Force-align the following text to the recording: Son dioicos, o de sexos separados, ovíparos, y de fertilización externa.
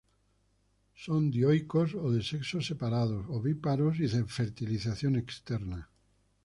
Son 1.03 1.21
dioicos, 1.35 1.89
o 2.05 2.07
de 2.15 2.21
sexos 2.31 2.63
separados, 2.71 3.23
ovíparos, 3.37 3.93
y 4.05 4.07
de 4.15 4.21
fertilización 4.37 5.13
externa. 5.23 5.79